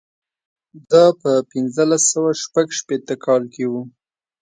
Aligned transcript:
دا 0.91 1.05
په 1.21 1.31
پنځلس 1.51 2.03
سوه 2.13 2.31
شپږ 2.43 2.67
شپېته 2.79 3.15
کال 3.25 3.43
کې 3.53 3.65
و. 3.71 3.73